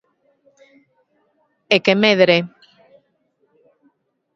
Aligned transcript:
E 1.75 1.77
que 1.85 1.93
medre. 2.03 2.37